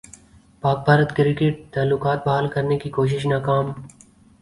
پاک 0.63 0.77
بھارت 0.85 1.15
کرکٹ 1.17 1.61
تعلقات 1.73 2.25
بحال 2.25 2.47
کرنے 2.53 2.79
کی 2.79 2.89
کوشش 2.97 3.25
ناکام 3.25 3.71